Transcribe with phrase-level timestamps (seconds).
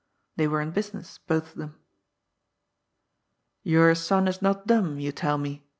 [0.35, 1.75] They were in business, both of them.
[3.61, 5.63] "Your son is not dumb, you tell me?"